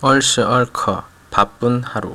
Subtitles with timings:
[0.00, 2.14] 얼스 얼커 바쁜 하루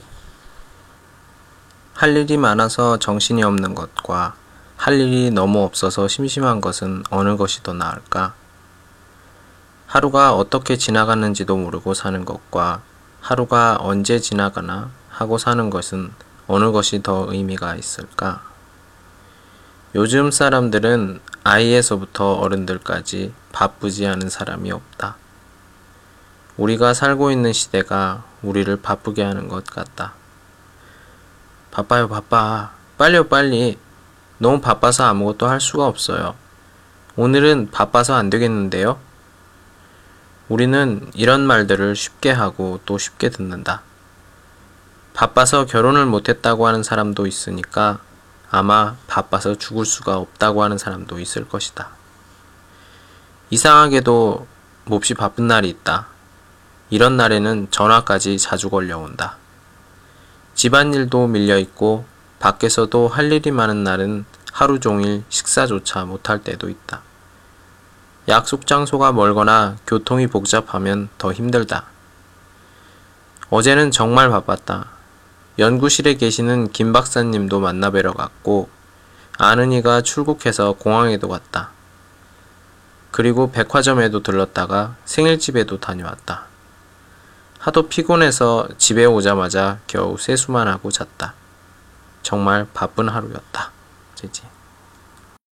[1.93, 4.35] 할 일이 많아서 정신이 없는 것과
[4.77, 8.35] 할 일이 너무 없어서 심심한 것은 어느 것이 더 나을까?
[9.85, 12.79] 하루가 어떻게 지나갔는지도 모르고 사는 것과
[13.19, 16.13] 하루가 언제 지나가나 하고 사는 것은
[16.47, 18.43] 어느 것이 더 의미가 있을까?
[19.93, 25.17] 요즘 사람들은 아이에서부터 어른들까지 바쁘지 않은 사람이 없다.
[26.57, 30.13] 우리가 살고 있는 시대가 우리를 바쁘게 하는 것 같다.
[31.71, 32.71] 바빠요, 바빠.
[32.97, 33.79] 빨리요, 빨리.
[34.37, 36.35] 너무 바빠서 아무것도 할 수가 없어요.
[37.15, 38.99] 오늘은 바빠서 안 되겠는데요?
[40.49, 43.81] 우리는 이런 말들을 쉽게 하고 또 쉽게 듣는다.
[45.13, 47.99] 바빠서 결혼을 못했다고 하는 사람도 있으니까
[48.51, 51.89] 아마 바빠서 죽을 수가 없다고 하는 사람도 있을 것이다.
[53.49, 54.47] 이상하게도
[54.85, 56.12] 몹시 바쁜 날이 있다.
[56.93, 59.37] 이런 날에는 전화까지 자주 걸려온다.
[60.53, 62.05] 집안일도 밀려있고
[62.37, 67.01] 밖에서도 할 일이 많은 날은 하루 종일 식사조차 못할 때도 있다.
[68.27, 71.85] 약속 장소가 멀거나 교통이 복잡하면 더 힘들다.
[73.49, 74.89] 어제는 정말 바빴다.
[75.57, 78.69] 연구실에 계시는 김 박사님도 만나 뵈러 갔고,
[79.39, 81.71] 아는 이가 출국해서 공항에도 갔다.
[83.09, 86.52] 그리고 백화점에도 들렀다가 생일집에도 다녀왔다.
[87.63, 91.33] 하도 피곤해서 집에 오자마자 겨우 세수만 하고 잤다.
[92.21, 93.71] 정말 바쁜 하루였다.
[94.15, 94.41] 제지.